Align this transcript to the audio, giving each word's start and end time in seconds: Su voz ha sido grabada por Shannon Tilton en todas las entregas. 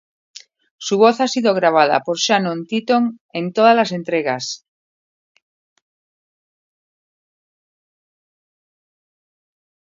Su 0.77 0.97
voz 0.97 1.21
ha 1.21 1.27
sido 1.27 1.53
grabada 1.53 1.99
por 1.99 2.17
Shannon 2.17 2.65
Tilton 2.65 3.19
en 3.33 3.53
todas 3.53 3.75
las 3.75 3.91
entregas. 3.91 4.65